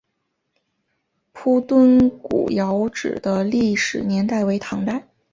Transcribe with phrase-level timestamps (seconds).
[1.31, 5.07] 铺墩古窑址的历史年代为唐代。